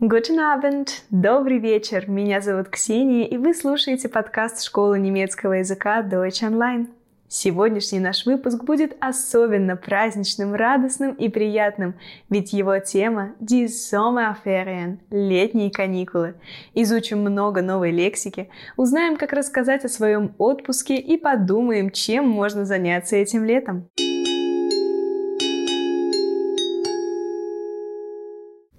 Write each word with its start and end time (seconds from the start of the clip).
Guten 0.00 0.38
Abend, 0.38 0.90
добрый 1.10 1.58
вечер. 1.58 2.08
Меня 2.08 2.40
зовут 2.40 2.68
Ксения, 2.68 3.26
и 3.26 3.36
вы 3.36 3.52
слушаете 3.52 4.08
подкаст 4.08 4.62
школы 4.62 4.96
немецкого 4.96 5.54
языка 5.54 6.02
Deutsch 6.02 6.40
Online. 6.48 6.86
Сегодняшний 7.26 7.98
наш 7.98 8.24
выпуск 8.24 8.62
будет 8.62 8.96
особенно 9.00 9.74
праздничным, 9.74 10.54
радостным 10.54 11.14
и 11.14 11.28
приятным, 11.28 11.96
ведь 12.30 12.52
его 12.52 12.78
тема 12.78 13.32
Die 13.40 13.64
Sommerferien– 13.64 14.98
летние 15.10 15.72
каникулы. 15.72 16.36
Изучим 16.74 17.22
много 17.22 17.60
новой 17.60 17.90
лексики, 17.90 18.50
узнаем, 18.76 19.16
как 19.16 19.32
рассказать 19.32 19.84
о 19.84 19.88
своем 19.88 20.32
отпуске 20.38 20.94
и 20.94 21.16
подумаем, 21.16 21.90
чем 21.90 22.28
можно 22.28 22.64
заняться 22.64 23.16
этим 23.16 23.44
летом. 23.44 23.88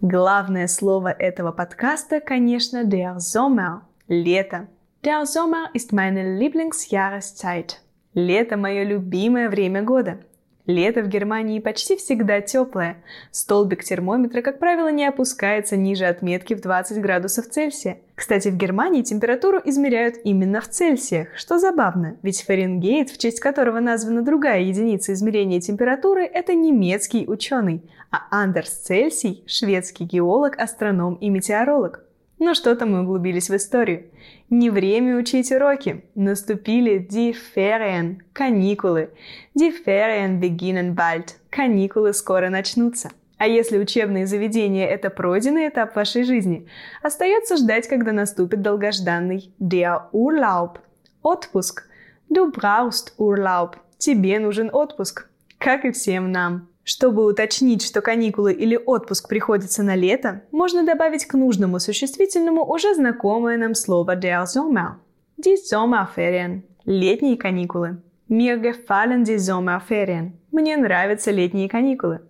Главное 0.02 0.68
слово 0.68 1.09
этого 1.09 1.52
подкаста, 1.52 2.21
конечно, 2.21 2.86
der 2.86 3.17
Sommer– 3.17 3.81
лето. 4.07 4.70
Der 5.03 5.26
Sommer 5.26 5.66
ist 5.73 5.91
meine 5.91 6.38
Lieblingsjahreszeit. 6.40 7.81
Лето– 8.13 8.55
мое 8.57 8.85
любимое 8.85 9.49
время 9.49 9.81
года. 9.84 10.21
Лето 10.70 11.02
в 11.02 11.08
Германии 11.08 11.59
почти 11.59 11.98
всегда 11.98 12.41
теплое. 12.41 12.98
Столбик 13.32 13.84
термометра, 13.84 14.44
как 14.44 14.60
правило, 14.60 14.90
не 14.91 15.04
опускается 15.04 15.76
ниже 15.76 16.05
отметки 16.05 16.54
в 16.54 16.62
20 16.62 17.02
градусов 17.02 17.48
Цельсия. 17.48 17.98
Кстати, 18.14 18.50
в 18.50 18.55
Германии 18.55 19.02
температуру 19.02 19.60
измеряют 19.66 20.18
именно 20.24 20.62
в 20.62 20.68
Цельсиях, 20.68 21.30
что 21.36 21.58
забавно, 21.58 22.18
ведь 22.22 22.44
Фаренгейт, 22.44 23.10
в 23.10 23.18
честь 23.18 23.40
которого 23.40 23.80
названа 23.80 24.22
другая 24.22 24.62
единица 24.62 25.13
измерения 25.13 25.60
температуры, 25.60 26.24
это 26.24 26.54
немецкий 26.54 27.26
ученый, 27.27 27.82
а 28.12 28.27
Андерс 28.30 28.70
Цельсий– 28.70 29.44
шведский 29.48 30.04
геолог, 30.04 30.55
астроном 30.60 31.16
и 31.16 31.30
метеоролог. 31.30 32.04
Но 32.39 32.53
что-то 32.53 32.85
мы 32.85 33.02
углубились 33.02 33.49
в 33.49 33.55
историю. 33.55 34.05
Не 34.49 34.70
время 34.70 35.18
учить 35.18 35.51
уроки. 35.51 36.05
Наступили 36.15 36.98
die 36.98 37.35
Ferien, 37.55 38.21
каникулы. 38.34 39.09
Die 39.54 39.73
Ferien 39.85 40.40
beginnen 40.40 40.96
bald. 40.96 41.35
Каникулы 41.49 42.13
скоро 42.13 42.49
начнутся. 42.49 43.12
А 43.37 43.48
если 43.48 43.77
учебные 43.77 44.26
заведения– 44.26 44.87
это 44.90 45.09
пройденный 45.09 45.70
этап 45.70 45.96
вашей 45.96 46.23
жизни, 46.23 46.68
остается 47.01 47.55
ждать, 47.55 47.87
когда 47.87 48.12
наступит 48.12 48.62
долгожданный 48.62 49.53
der 49.59 50.01
Urlaub– 50.13 50.79
отпуск. 51.21 51.84
Du 52.29 52.51
brauchst 52.51 53.13
Urlaub– 53.18 53.76
тебе 53.98 54.40
нужен 54.40 54.70
отпуск, 54.74 55.29
как 55.57 55.85
и 55.85 55.91
всем 55.91 56.31
нам. 56.34 56.68
Чтобы 56.90 57.23
уточнить, 57.23 57.84
что 57.85 58.01
каникулы 58.01 58.51
или 58.51 58.76
отпуск 58.76 59.29
приходится 59.29 59.84
на 59.84 59.95
лето, 59.95 60.41
можно 60.51 60.84
добавить 60.84 61.26
к 61.26 61.35
нужному 61.35 61.79
существительному 61.79 62.65
уже 62.65 62.96
знакомое 62.96 63.57
нам 63.57 63.76
слово 63.76 64.16
der 64.16 64.46
Sommer. 64.46 64.94
Die 65.38 65.56
Sommerferien– 65.56 66.63
летние 66.85 67.38
каникулы. 67.38 68.01
Mir 68.28 68.57
gefallen 68.57 69.23
die 69.23 69.38
Sommerferien– 69.38 70.31
мне 70.51 70.78
нравятся 70.78 71.29
летние 71.29 71.69
каникулы. 71.69 72.22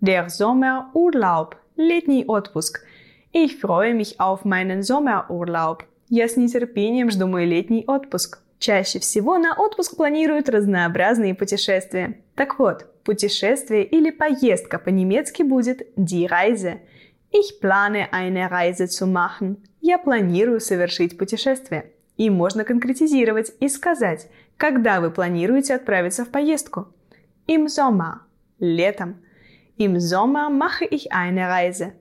Der 0.00 0.26
Sommerurlaub– 0.26 1.54
летний 1.76 2.24
отпуск. 2.26 2.80
Ich 3.32 3.60
freue 3.60 3.94
mich 3.94 4.18
auf 4.18 4.44
meinen 4.44 4.82
Sommerurlaub. 4.82 5.84
Я 6.08 6.26
с 6.26 6.36
нетерпением 6.36 7.12
жду 7.12 7.28
мой 7.28 7.44
летний 7.44 7.84
отпуск. 7.86 8.40
Чаще 8.58 8.98
всего 8.98 9.38
на 9.38 9.54
отпуск 9.54 9.96
планируют 9.96 10.48
разнообразные 10.48 11.34
путешествия. 11.34 12.20
Так 12.34 12.58
вот, 12.58 12.86
путешествие 13.04 13.84
или 13.84 14.10
поездка 14.10 14.78
по-немецки 14.78 15.42
будет 15.42 15.86
die 15.96 16.28
Reise. 16.28 16.80
Ich 17.30 17.60
plane 17.60 18.10
eine 18.10 18.50
Reise 18.50 18.88
zu 18.88 19.06
machen. 19.06 19.58
Я 19.80 19.98
планирую 19.98 20.60
совершить 20.60 21.16
путешествие. 21.16 21.92
И 22.16 22.30
можно 22.30 22.64
конкретизировать 22.64 23.52
и 23.60 23.68
сказать, 23.68 24.28
когда 24.56 25.00
вы 25.00 25.12
планируете 25.12 25.74
отправиться 25.74 26.24
в 26.24 26.30
поездку. 26.30 26.88
Im 27.46 27.66
Sommer. 27.66 28.20
Летом. 28.58 29.22
Im 29.78 30.00
Sommer 30.00 30.50
mache 30.50 30.84
ich 30.84 31.12
eine 31.12 31.48
Reise. 31.48 31.92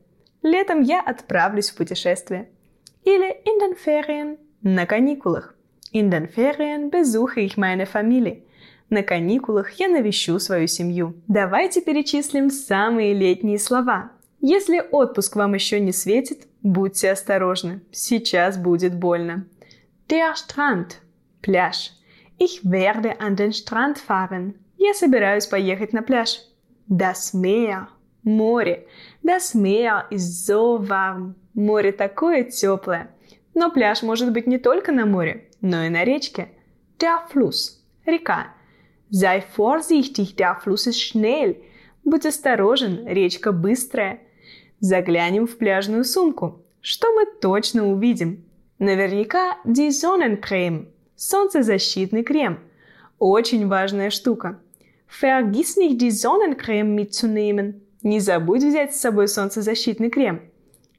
Летом 0.42 0.82
я 0.82 1.02
отправлюсь 1.02 1.70
в 1.70 1.76
путешествие. 1.76 2.50
Или 3.04 3.30
in 3.46 3.60
den 3.62 3.76
Ferien. 3.76 4.38
На 4.64 4.88
каникулах. 4.88 5.57
In 6.00 6.12
den 6.12 6.28
Ferien 6.28 6.92
besuche 6.92 7.40
ich 7.40 7.58
meine 7.58 7.88
Familie. 7.88 8.44
На 8.92 9.02
каникулах 9.02 9.72
я 9.80 9.88
навещу 9.88 10.38
свою 10.40 10.68
семью. 10.68 11.16
Давайте 11.28 11.82
перечислим 11.82 12.52
самые 12.52 13.16
летние 13.16 13.58
слова. 13.58 14.12
Если 14.40 14.80
отпуск 14.92 15.36
вам 15.36 15.56
еще 15.56 15.80
не 15.80 15.92
светит, 15.92 16.46
будьте 16.62 17.10
осторожны. 17.10 17.82
Сейчас 17.92 18.60
будет 18.60 18.94
больно. 18.94 19.48
Der 20.08 20.36
Strand. 20.36 20.98
Пляж. 21.42 21.94
Ich 22.38 22.64
werde 22.64 23.20
an 23.20 23.36
den 23.36 23.52
Strand 23.52 23.98
fahren. 23.98 24.54
Я 24.78 24.94
собираюсь 24.94 25.48
поехать 25.48 25.94
на 25.94 26.04
пляж. 26.04 26.42
Das 26.88 27.34
Meer. 27.34 27.88
Море. 28.22 28.86
Das 29.24 29.56
Meer 29.56 30.06
ist 30.12 30.46
so 30.46 30.78
warm. 30.88 31.34
Море 31.56 31.92
такое 31.92 32.44
теплое. 32.44 33.10
Но 33.60 33.72
пляж 33.72 34.04
может 34.04 34.32
быть 34.32 34.46
не 34.46 34.60
только 34.60 34.92
на 34.92 35.08
море 35.08 35.48
но 35.62 35.84
и 35.84 35.90
на 35.90 36.04
речке. 36.04 36.50
Der 37.00 37.18
Fluss– 37.34 37.80
река. 38.06 38.54
Sei 39.10 39.44
vorsichtig, 39.58 40.36
der 40.36 40.60
Fluss 40.64 40.86
ist 40.86 41.02
schnell. 41.02 41.58
Будь 42.04 42.28
осторожен, 42.28 43.08
речка 43.08 43.52
быстрая. 43.52 44.20
Заглянем 44.80 45.48
в 45.48 45.58
пляжную 45.58 46.04
сумку. 46.04 46.62
Что 46.82 47.12
мы 47.16 47.26
точно 47.26 47.92
увидим? 47.92 48.46
Наверняка 48.78 49.58
die 49.66 49.90
Sonnencreme– 49.90 50.86
солнцезащитный 51.16 52.22
крем. 52.22 52.60
Очень 53.18 53.68
важная 53.68 54.12
штука. 54.12 54.60
Vergiss 55.10 55.78
nicht 55.78 55.98
die 55.98 56.12
Sonnencreme 56.12 56.94
mitzunehmen. 56.94 57.82
Не 58.04 58.20
забудь 58.20 58.64
взять 58.64 58.96
с 58.96 59.00
собой 59.00 59.28
солнцезащитный 59.28 60.12
крем. 60.12 60.42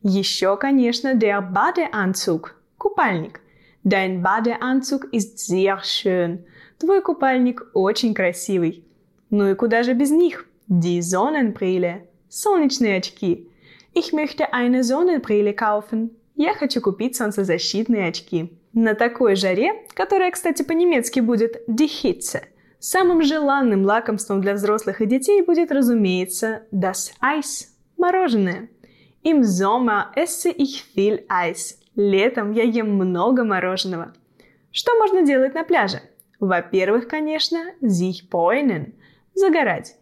Еще, 0.02 0.56
конечно, 0.56 1.14
der 1.14 1.40
Badeanzug– 1.40 2.54
купальник– 2.78 3.40
Dein 3.84 4.22
Badeanzug 4.22 5.08
ist 5.12 5.38
sehr 5.38 5.82
schön. 5.82 6.44
Твой 6.78 7.00
купальник 7.00 7.66
очень 7.74 8.12
красивый. 8.12 8.84
Ну 9.30 9.48
и 9.48 9.54
куда 9.54 9.82
же 9.82 9.94
без 9.94 10.10
них? 10.10 10.46
Die 10.68 11.00
Sonnenbrille. 11.00 12.02
Солнечные 12.28 12.98
очки. 12.98 13.48
Ich 13.94 14.12
möchte 14.12 14.52
eine 14.52 14.84
Sonnenbrille 14.84 15.54
kaufen. 15.54 16.10
Я 16.36 16.54
хочу 16.54 16.80
купить 16.80 17.16
солнцезащитные 17.16 18.08
очки. 18.08 18.52
На 18.74 18.94
такой 18.94 19.34
жаре, 19.34 19.72
которая, 19.94 20.30
кстати, 20.30 20.62
по-немецки 20.62 21.20
будет 21.20 21.66
die 21.66 21.88
Hitze, 21.88 22.42
самым 22.78 23.22
желанным 23.22 23.84
лакомством 23.84 24.42
для 24.42 24.52
взрослых 24.52 25.00
и 25.00 25.06
детей 25.06 25.40
будет, 25.42 25.72
разумеется, 25.72 26.62
das 26.70 27.12
Eis– 27.22 27.68
мороженое. 27.96 28.68
Im 29.22 29.42
Sommer 29.42 30.12
esse 30.14 30.50
ich 30.50 30.84
viel 30.84 31.24
Eis. 31.28 31.78
Летом 31.96 32.52
я 32.52 32.62
ем 32.62 32.94
много 32.94 33.42
мороженого. 33.44 34.12
Что 34.70 34.96
можно 34.96 35.22
делать 35.22 35.54
на 35.54 35.64
пляже? 35.64 36.00
Во-первых, 36.38 37.08
конечно, 37.08 37.58
sich 37.82 38.28
bräunen– 38.30 38.92
загорать. 39.34 39.96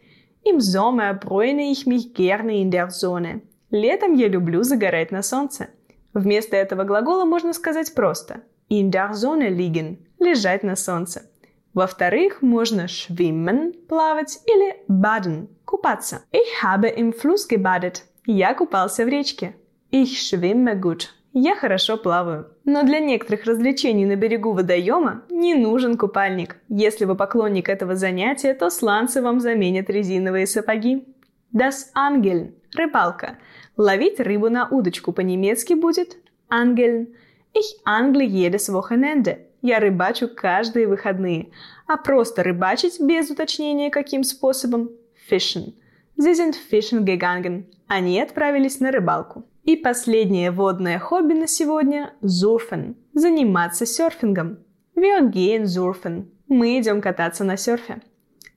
Im 0.44 0.60
Sommer 0.60 1.14
bräune 1.14 1.70
ich 1.72 1.86
mich 1.86 2.12
gerne 2.12 2.60
in 2.60 2.70
der 2.70 2.90
Sonne. 2.90 3.40
Летом 3.70 4.14
я 4.14 4.28
люблю 4.28 4.62
загорать 4.62 5.10
на 5.10 5.22
солнце. 5.22 5.70
Вместо 6.12 6.56
этого 6.56 6.84
глагола 6.84 7.24
можно 7.24 7.54
сказать 7.54 7.94
просто 7.94 8.42
in 8.68 8.90
der 8.90 9.14
Sonne 9.14 9.48
liegen– 9.48 9.96
лежать 10.18 10.62
на 10.62 10.76
солнце. 10.76 11.30
Во-вторых, 11.72 12.42
можно 12.42 12.86
schwimmen– 12.86 13.72
плавать 13.88 14.40
или 14.44 14.76
baden– 14.88 15.48
купаться. 15.64 16.22
Ich 16.32 16.62
habe 16.62 16.88
im 16.88 17.14
Fluss 17.14 17.48
gebadet. 17.48 18.04
Я 18.26 18.54
купался 18.54 19.04
в 19.04 19.08
речке. 19.08 19.54
Ich 19.92 20.18
schwimme 20.18 20.74
gut. 20.74 21.10
Я 21.32 21.54
хорошо 21.54 21.96
плаваю. 21.96 22.48
Но 22.64 22.82
для 22.82 22.98
некоторых 22.98 23.44
развлечений 23.44 24.04
на 24.04 24.16
берегу 24.16 24.52
водоема 24.52 25.22
не 25.30 25.54
нужен 25.54 25.96
купальник. 25.96 26.56
Если 26.68 27.04
вы 27.04 27.14
поклонник 27.14 27.68
этого 27.68 27.94
занятия, 27.94 28.52
то 28.54 28.68
сланцы 28.68 29.22
вам 29.22 29.38
заменят 29.38 29.88
резиновые 29.88 30.48
сапоги. 30.48 31.06
Das 31.54 31.92
Angeln– 31.96 32.52
рыбалка. 32.74 33.38
Ловить 33.76 34.18
рыбу 34.18 34.50
на 34.50 34.66
удочку 34.68 35.12
по-немецки 35.12 35.74
будет 35.74 36.16
Angeln. 36.50 37.14
Ich 37.54 37.76
angle 37.86 38.26
jedes 38.26 38.68
Wochenende. 38.68 39.38
Я 39.62 39.78
рыбачу 39.78 40.28
каждые 40.28 40.88
выходные. 40.88 41.50
А 41.86 41.96
просто 41.96 42.42
рыбачить 42.42 43.00
без 43.00 43.30
уточнения 43.30 43.90
каким 43.90 44.24
способом– 44.24 44.90
Fischen. 45.30 45.74
Fischen 46.18 47.04
gegangen. 47.04 47.64
Они 47.88 48.20
отправились 48.20 48.80
на 48.80 48.90
рыбалку. 48.90 49.44
И 49.64 49.76
последнее 49.76 50.50
водное 50.50 50.98
хобби 50.98 51.34
на 51.34 51.46
сегодня– 51.46 52.14
зурфен– 52.20 52.96
заниматься 53.14 53.84
серфингом. 53.84 54.58
Wir 54.94 55.30
gehen 55.30 55.64
surfen– 55.64 56.26
мы 56.48 56.78
идем 56.78 57.00
кататься 57.00 57.44
на 57.44 57.56
серфе. 57.56 58.00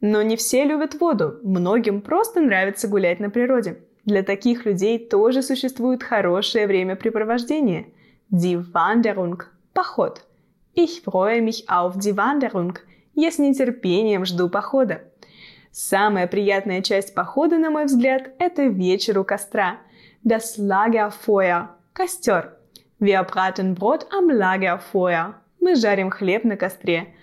Но 0.02 0.22
не 0.22 0.36
все 0.36 0.64
любят 0.66 1.00
воду, 1.00 1.40
многим 1.44 2.02
просто 2.02 2.40
нравится 2.40 2.88
гулять 2.88 3.20
на 3.20 3.30
природе. 3.30 3.80
Для 4.06 4.24
таких 4.24 4.66
людей 4.66 5.00
тоже 5.00 5.42
существует 5.42 6.04
хорошее 6.04 6.68
времяпрепровождение. 6.68 7.88
Die 8.32 8.64
Wanderung– 8.74 9.44
поход. 9.74 10.22
Ich 10.76 11.02
freue 11.02 11.42
mich 11.42 11.68
auf 11.68 11.98
die 11.98 12.16
Wanderung. 12.16 12.78
Я 13.16 13.32
с 13.32 13.40
нетерпением 13.40 14.26
жду 14.26 14.50
похода. 14.50 15.02
Самая 15.71 16.27
приятная 16.27 16.81
часть 16.81 17.13
похода, 17.13 17.57
на 17.57 17.69
мой 17.69 17.86
взгляд, 17.86 18.31
это 18.39 18.63
вечер 18.63 19.19
у 19.19 19.24
костра. 19.24 19.77
Das 20.25 20.57
Lagerfeuer– 20.57 21.69
костер. 21.94 22.57
Wir 23.00 23.24
braten 23.24 23.75
Brot 23.75 24.07
am 24.12 24.30
Lagerfeuer. 24.30 25.36
Мы 25.62 25.75
жарим 25.75 26.10
хлеб 26.10 26.44
на 26.44 26.57
костре. 26.57 27.13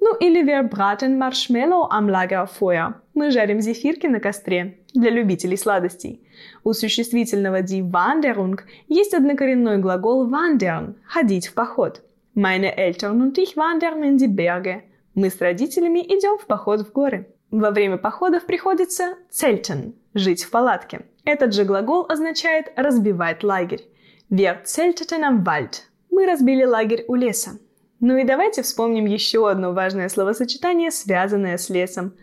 Ну 0.00 0.14
или 0.16 0.42
wir 0.42 0.68
braten 0.68 1.18
Marshmallow 1.18 1.88
am 1.88 2.08
Lagerfeuer. 2.08 2.94
Мы 3.14 3.30
жарим 3.30 3.60
зефирки 3.60 4.06
на 4.08 4.18
костре 4.18 4.78
для 4.92 5.10
любителей 5.10 5.56
сладостей. 5.56 6.26
У 6.64 6.72
существительного 6.72 7.62
die 7.62 7.80
Wanderung 7.80 8.60
есть 8.88 9.14
однокоренной 9.14 9.78
глагол 9.78 10.28
wandern– 10.28 10.96
ходить 11.06 11.46
в 11.46 11.54
поход. 11.54 12.02
Meine 12.34 12.76
Eltern 12.76 13.22
und 13.22 13.38
ich 13.38 13.56
wandern 13.56 14.02
in 14.02 14.18
die 14.18 14.26
Berge. 14.26 14.82
Мы 15.14 15.30
с 15.30 15.40
родителями 15.40 16.00
идем 16.00 16.38
в 16.38 16.46
поход 16.46 16.80
в 16.80 16.92
горы. 16.92 17.28
Во 17.56 17.70
время 17.70 17.98
походов 17.98 18.46
приходится 18.46 19.14
zelten– 19.30 19.92
жить 20.14 20.42
в 20.42 20.50
палатке. 20.50 21.02
Этот 21.24 21.54
же 21.54 21.62
глагол 21.62 22.04
означает 22.08 22.72
разбивать 22.74 23.44
лагерь. 23.44 23.86
Wir 24.28 24.64
zelteten 24.64 25.22
am 25.22 25.44
Wald. 25.44 25.82
Мы 26.10 26.26
разбили 26.26 26.64
лагерь 26.64 27.04
у 27.06 27.14
леса. 27.14 27.60
Ну 28.00 28.16
и 28.16 28.24
давайте 28.24 28.62
вспомним 28.62 29.04
еще 29.04 29.48
одно 29.48 29.72
важное 29.72 30.08
словосочетание, 30.08 30.90
связанное 30.90 31.56
с 31.56 31.70
лесом. 31.70 32.14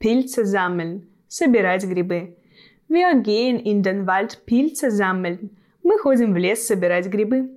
Pilze 0.00 0.44
sammeln– 0.44 1.02
собирать 1.28 1.84
грибы. 1.84 2.38
Wir 2.88 3.12
gehen 3.22 3.62
in 3.62 3.82
den 3.82 4.06
Wald 4.06 4.38
Pilze 4.46 4.88
sammeln. 4.88 5.50
Мы 5.82 5.98
ходим 5.98 6.32
в 6.32 6.38
лес 6.38 6.66
собирать 6.66 7.08
грибы. 7.08 7.50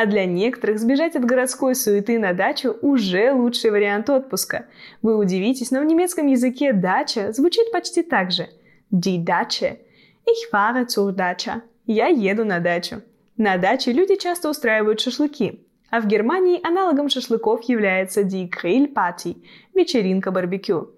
А 0.00 0.06
для 0.06 0.24
некоторых 0.24 0.78
сбежать 0.78 1.14
от 1.14 1.26
городской 1.26 1.74
суеты 1.74 2.18
на 2.18 2.32
дачу 2.32 2.74
уже 2.80 3.34
лучший 3.34 3.70
вариант 3.70 4.08
отпуска. 4.08 4.64
Вы 5.02 5.14
удивитесь, 5.14 5.70
но 5.70 5.80
в 5.80 5.84
немецком 5.84 6.26
языке 6.26 6.72
дача 6.72 7.32
звучит 7.32 7.70
почти 7.70 8.02
так 8.02 8.30
же. 8.32 8.48
Die 8.90 9.22
Dache. 9.22 9.76
Ich 10.24 10.48
fahre 10.50 10.86
zur 10.86 11.12
Dache. 11.12 11.60
Я 11.84 12.06
еду 12.06 12.46
на 12.46 12.60
дачу. 12.60 13.02
На 13.36 13.58
даче 13.58 13.92
люди 13.92 14.16
часто 14.16 14.48
устраивают 14.48 15.00
шашлыки. 15.00 15.60
А 15.90 16.00
в 16.00 16.06
Германии 16.06 16.66
аналогом 16.66 17.10
шашлыков 17.10 17.64
является 17.64 18.22
die 18.22 18.48
Grillparty– 18.48 19.36
вечеринка 19.74 20.30
барбекю. 20.30 20.94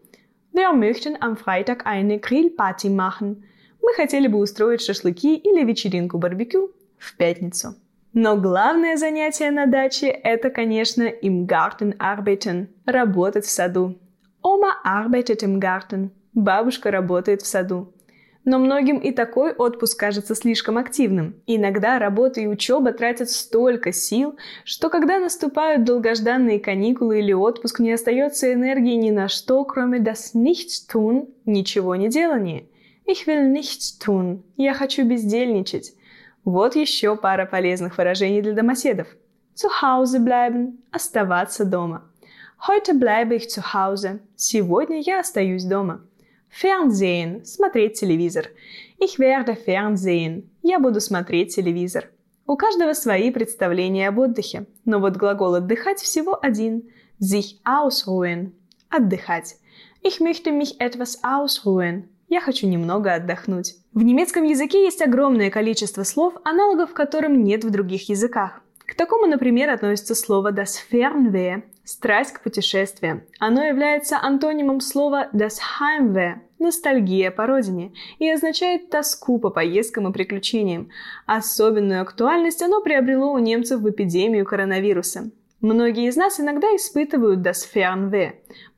Wir 0.52 0.72
möchten 0.72 1.16
am 1.20 1.37
Freitag 1.37 1.87
eine 1.87 2.20
Grillparty 2.20 2.88
machen. 2.88 3.43
Мы 3.82 3.94
хотели 3.94 4.28
бы 4.28 4.38
устроить 4.38 4.81
шашлыки 4.81 5.34
или 5.34 5.64
вечеринку 5.64 6.19
барбекю 6.19 6.70
в 6.98 7.16
пятницу. 7.16 7.75
Но 8.14 8.37
главное 8.37 8.97
занятие 8.99 9.50
на 9.50 9.67
даче– 9.67 10.06
это, 10.25 10.50
конечно, 10.50 11.03
im 11.03 11.47
Garten 11.47 11.97
arbeiten– 11.97 12.67
работать 12.85 13.47
в 13.47 13.50
саду. 13.50 13.99
Oma 14.43 14.73
arbeitet 14.85 15.43
im 15.43 15.59
Garten– 15.59 16.11
бабушка 16.35 16.91
работает 16.91 17.41
в 17.41 17.47
саду. 17.47 17.94
Но 18.44 18.59
многим 18.59 18.99
и 18.99 19.12
такой 19.12 19.53
отпуск 19.53 19.99
кажется 19.99 20.35
слишком 20.35 20.76
активным. 20.76 21.37
Иногда 21.47 21.99
работа 21.99 22.41
и 22.41 22.47
учеба 22.47 22.93
тратят 22.93 23.31
столько 23.31 23.93
сил, 23.93 24.37
что 24.65 24.91
когда 24.91 25.19
наступают 25.19 25.85
долгожданные 25.85 26.61
каникулы 26.61 27.20
или 27.20 27.32
отпуск, 27.32 27.79
не 27.79 27.93
остается 27.93 28.53
энергии 28.53 28.97
ни 28.97 29.11
на 29.11 29.29
что, 29.29 29.65
кроме 29.65 30.00
das 30.00 30.35
Nichtstun– 30.35 31.29
ничего 31.47 31.94
не 31.97 32.08
делания. 32.08 32.65
Ich 33.06 33.26
will 33.26 33.50
nichts 33.50 33.99
tun– 34.05 34.43
я 34.58 34.75
хочу 34.75 35.05
бездельничать. 35.05 35.94
Вот 36.44 36.75
еще 36.75 37.17
пара 37.17 37.47
полезных 37.47 37.97
выражений 37.97 38.43
для 38.43 38.53
домоседов. 38.53 39.06
Zu 39.55 39.69
Hause 39.83 40.19
bleiben– 40.19 40.79
оставаться 40.91 41.65
дома. 41.65 42.11
Heute 42.67 42.94
bleibe 42.94 43.37
ich 43.37 43.49
zu 43.49 43.62
Hause– 43.73 44.19
сегодня 44.37 45.00
я 45.00 45.21
остаюсь 45.21 45.65
дома. 45.65 46.00
Fernsehen– 46.50 47.44
смотреть 47.44 48.00
телевизор. 48.00 48.47
Ich 48.99 49.21
werde 49.21 49.56
Fernsehen– 49.56 50.49
я 50.62 50.81
буду 50.81 51.00
смотреть 51.00 51.55
телевизор. 51.55 52.09
У 52.47 52.56
каждого 52.56 52.93
свои 52.94 53.31
представления 53.31 54.09
об 54.09 54.19
отдыхе, 54.19 54.67
но 54.85 54.99
вот 54.99 55.17
глагол 55.17 55.55
«отдыхать» 55.55 56.00
всего 56.00 56.37
один– 56.43 56.91
sich 57.21 57.61
ausruhen– 57.65 58.53
отдыхать. 58.91 59.59
Ich 60.03 60.19
möchte 60.19 60.50
mich 60.50 60.81
etwas 60.81 61.21
ausruhen– 61.23 62.09
я 62.32 62.40
хочу 62.40 62.67
немного 62.67 63.12
отдохнуть. 63.12 63.75
В 63.93 64.02
немецком 64.02 64.44
языке 64.44 64.84
есть 64.84 65.02
огромное 65.02 65.50
количество 65.50 66.02
слов, 66.02 66.32
аналогов 66.44 66.94
которым 66.94 67.44
нет 67.44 67.62
в 67.62 67.70
других 67.70 68.08
языках. 68.08 68.62
К 68.87 68.94
такому, 68.94 69.26
например, 69.26 69.69
относится 69.69 70.14
слово 70.14 70.50
das 70.50 70.76
Fernweh– 70.90 71.62
страсть 71.84 72.32
к 72.32 72.43
путешествиям. 72.43 73.23
Оно 73.38 73.62
является 73.64 74.19
антонимом 74.19 74.81
слова 74.81 75.29
das 75.34 75.58
Heimweh– 75.79 76.37
ностальгия 76.58 77.31
по 77.31 77.46
родине 77.46 77.93
и 78.19 78.31
означает 78.31 78.88
тоску 78.88 79.38
по 79.38 79.50
поездкам 79.50 80.08
и 80.08 80.12
приключениям. 80.12 80.88
Особенную 81.26 82.00
актуальность 82.00 82.62
оно 82.62 82.81
приобрело 82.81 83.32
у 83.32 83.38
немцев 83.38 83.81
в 83.81 83.90
эпидемию 83.90 84.46
коронавируса. 84.46 85.31
Многие 85.62 86.09
из 86.09 86.17
нас 86.17 86.41
иногда 86.41 86.67
испытывают 86.75 87.38
das 87.38 87.64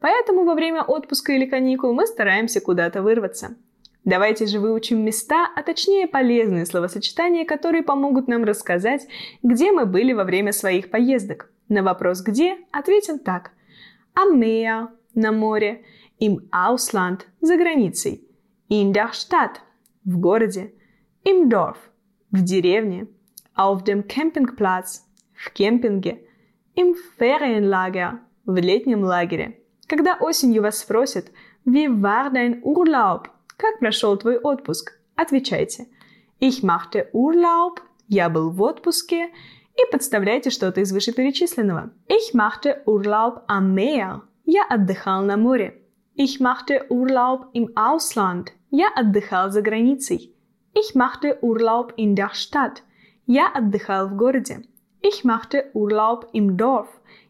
поэтому 0.00 0.44
во 0.44 0.54
время 0.54 0.82
отпуска 0.82 1.32
или 1.32 1.46
каникул 1.46 1.94
мы 1.94 2.06
стараемся 2.06 2.60
куда-то 2.60 3.02
вырваться. 3.02 3.56
Давайте 4.04 4.44
же 4.44 4.60
выучим 4.60 5.02
места, 5.02 5.48
а 5.56 5.62
точнее 5.62 6.06
полезные 6.06 6.66
словосочетания, 6.66 7.46
которые 7.46 7.82
помогут 7.82 8.28
нам 8.28 8.44
рассказать, 8.44 9.06
где 9.42 9.72
мы 9.72 9.86
были 9.86 10.12
во 10.12 10.24
время 10.24 10.52
своих 10.52 10.90
поездок. 10.90 11.50
На 11.70 11.82
вопрос 11.82 12.20
«где» 12.20 12.58
ответим 12.70 13.18
так. 13.18 13.52
Am 14.14 14.38
Meer– 14.38 14.88
на 15.14 15.32
море, 15.32 15.86
im 16.20 16.50
Ausland– 16.52 17.20
за 17.40 17.56
границей, 17.56 18.28
in 18.68 18.92
der 18.92 19.12
Stadt– 19.12 19.56
в 20.04 20.20
городе, 20.20 20.74
im 21.24 21.48
Dorf– 21.48 21.78
в 22.30 22.42
деревне, 22.42 23.06
auf 23.56 23.84
dem 23.84 24.06
Campingplatz– 24.06 25.06
в 25.34 25.50
кемпинге, 25.50 26.20
im 26.74 26.94
Ferienlager– 27.18 28.20
в 28.46 28.56
летнем 28.56 29.04
лагере. 29.04 29.58
Когда 29.86 30.16
осенью 30.20 30.62
вас 30.62 30.78
спросят 30.78 31.30
«Wie 31.66 31.88
war 31.88 32.30
dein 32.32 32.62
Urlaub?» 32.62 33.26
Как 33.56 33.78
прошел 33.78 34.16
твой 34.16 34.38
отпуск? 34.38 34.98
Отвечайте. 35.16 35.86
Ich 36.40 36.62
machte 36.62 37.08
Urlaub. 37.12 37.80
Я 38.08 38.28
был 38.28 38.50
в 38.50 38.60
отпуске. 38.62 39.30
И 39.76 39.90
подставляйте 39.90 40.50
что-то 40.50 40.80
из 40.80 40.92
вышеперечисленного. 40.92 41.90
Ich 42.08 42.34
machte 42.34 42.82
Urlaub 42.86 43.42
am 43.48 43.74
Meer. 43.74 44.22
Я 44.44 44.64
отдыхал 44.68 45.22
на 45.22 45.36
море. 45.36 45.80
Ich 46.16 46.40
machte 46.40 46.86
Urlaub 46.90 47.46
im 47.54 47.74
Ausland. 47.76 48.48
Я 48.70 48.88
отдыхал 48.94 49.50
за 49.50 49.62
границей. 49.62 50.34
Ich 50.74 50.94
machte 50.94 51.38
Urlaub 51.40 51.94
in 51.96 52.14
der 52.14 52.34
Stadt. 52.34 52.82
Я 53.26 53.48
отдыхал 53.48 54.08
в 54.08 54.16
городе. 54.16 54.64
Ich 55.06 55.22
machte 55.22 55.66
Urlaub 55.74 56.28
im 56.32 56.56
Dorf. 56.56 56.88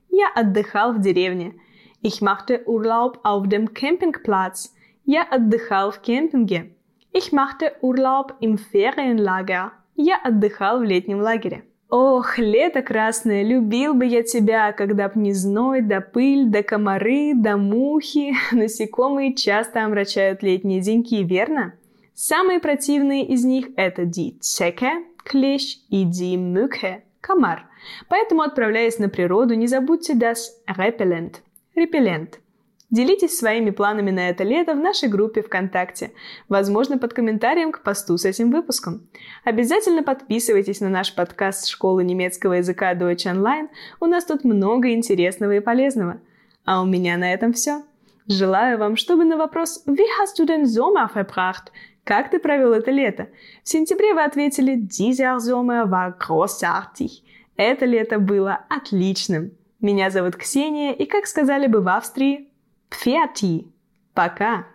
Я 0.09 0.29
отдыхал 0.37 0.93
в 0.93 1.01
деревне. 1.01 1.55
Ich 2.03 2.23
machte 2.23 2.63
Urlaub 2.67 3.19
auf 3.25 3.49
dem 3.49 3.75
Campingplatz. 3.75 4.73
Я 5.05 5.25
отдыхал 5.25 5.91
в 5.91 5.99
кемпинге. 5.99 6.71
Ich 7.13 7.33
machte 7.33 7.73
Urlaub 7.83 8.35
im 8.39 8.59
Ferienlager. 8.59 9.73
Я 9.97 10.21
отдыхал 10.23 10.79
в 10.79 10.83
летнем 10.85 11.21
лагере. 11.21 11.65
Ох, 11.91 12.39
лето 12.39 12.81
красное, 12.81 13.43
любил 13.43 13.95
бы 13.95 14.07
я 14.07 14.23
тебя, 14.23 14.71
когда 14.71 15.09
б 15.09 15.19
не 15.19 15.33
зной, 15.33 15.83
да 15.83 16.01
пыль, 16.01 16.47
да 16.47 16.63
комары, 16.63 17.33
да 17.35 17.57
мухи. 17.57 18.35
Насекомые 18.53 19.35
часто 19.35 19.85
омрачают 19.85 20.45
летние 20.45 20.81
деньки, 20.81 21.25
верно? 21.25 21.75
Самые 22.15 22.61
противные 22.61 23.27
из 23.27 23.45
них 23.45 23.71
это 23.75 24.03
die 24.03 24.39
Zecke, 24.39 24.93
клещ, 25.25 25.79
и 25.91 26.05
die 26.05 26.37
Mücke, 26.37 27.03
комар. 27.27 27.67
Поэтому, 28.09 28.43
отправляясь 28.43 28.99
на 28.99 29.09
природу, 29.09 29.55
не 29.55 29.67
забудьте 29.67 30.15
das 30.15 30.37
Repellent, 30.69 31.37
репеллент– 31.75 32.41
Делитесь 32.95 33.37
своими 33.37 33.71
планами 33.71 34.13
на 34.13 34.29
это 34.29 34.45
лето 34.45 34.75
в 34.75 34.79
нашей 34.79 35.09
группе 35.09 35.43
ВКонтакте, 35.43 36.13
возможно, 36.49 36.97
под 36.97 37.13
комментарием 37.13 37.73
к 37.73 37.83
посту 37.83 38.17
с 38.17 38.25
этим 38.25 38.53
выпуском. 38.53 39.09
Обязательно 39.43 40.05
подписывайтесь 40.05 40.79
на 40.79 40.89
наш 40.89 41.13
подкаст 41.13 41.67
Школы 41.67 42.05
немецкого 42.05 42.53
языка 42.53 42.95
Deutsch 42.95 43.27
Online, 43.27 43.69
у 43.99 44.07
нас 44.07 44.25
тут 44.27 44.45
много 44.45 44.93
интересного 44.93 45.57
и 45.57 45.61
полезного. 45.61 46.21
А 46.65 46.83
у 46.83 46.87
меня 46.87 47.17
на 47.17 47.35
этом 47.35 47.53
все. 47.53 47.83
Желаю 48.27 48.79
вам, 48.79 48.97
чтобы 48.97 49.25
на 49.25 49.37
вопрос 49.37 49.85
«Wie 49.87 50.09
hast 50.21 50.39
du 50.39 50.47
den 50.47 50.65
Sommer 50.65 51.09
verbracht?» 51.13 51.71
Как 52.05 52.31
ты 52.31 52.39
провел 52.39 52.73
это 52.73 52.91
лето? 52.91 53.29
В 53.63 53.69
сентябре 53.69 54.15
вы 54.15 54.25
ответили 54.25 54.77
«Dieser 54.77 55.39
Sommer 55.39 55.87
war 55.87 56.17
großartig». 56.19 57.23
Это 57.57 57.85
лето 57.85 58.19
было 58.19 58.61
отличным. 58.69 59.53
Меня 59.81 60.11
зовут 60.11 60.37
Ксения, 60.37 60.93
и, 60.93 61.05
как 61.07 61.27
сказали 61.27 61.67
бы 61.67 61.81
в 61.81 61.89
Австрии, 61.89 62.49
Пфиати. 62.89 63.67
Пока! 64.15 64.67